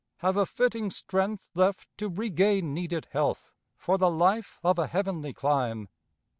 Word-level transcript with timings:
Have 0.17 0.35
a 0.35 0.47
fitting 0.47 0.89
strength 0.89 1.51
left 1.53 1.87
to 1.99 2.09
regain 2.09 2.73
needed 2.73 3.07
health 3.11 3.53
For 3.77 3.99
the 3.99 4.09
life 4.09 4.57
of 4.63 4.79
a 4.79 4.87
heavenly 4.87 5.31
clime? 5.31 5.89